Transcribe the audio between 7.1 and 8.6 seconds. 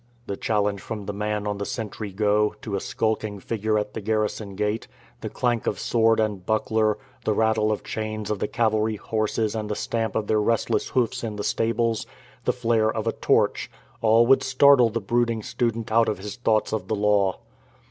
the rattle of chains of the